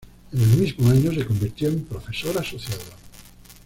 [0.33, 2.81] En el mismo año se convirtió en profesor asociado.